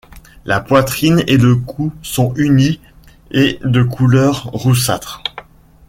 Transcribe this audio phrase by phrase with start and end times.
[0.45, 2.79] La poitrine et le cou sont unis
[3.29, 5.21] et de couleur roussâtre.